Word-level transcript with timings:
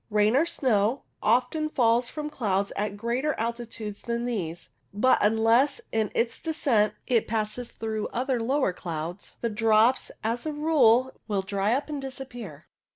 Rain, 0.09 0.35
or 0.35 0.47
snow, 0.47 1.03
often 1.21 1.69
falls 1.69 2.09
from 2.09 2.27
clouds 2.31 2.73
at 2.75 2.97
greater 2.97 3.35
altitudes 3.39 4.01
than 4.01 4.25
these, 4.25 4.71
but 4.91 5.19
unless 5.21 5.79
in 5.91 6.09
its 6.15 6.41
descent 6.41 6.95
it 7.05 7.27
passes 7.27 7.69
through 7.71 8.07
other 8.07 8.41
lower 8.41 8.73
clouds, 8.73 9.37
the 9.41 9.49
drops, 9.51 10.09
as 10.23 10.47
a 10.47 10.53
rule, 10.53 11.11
will 11.27 11.43
dry 11.43 11.73
up 11.75 11.87
and 11.87 12.01
disappear. 12.01 12.65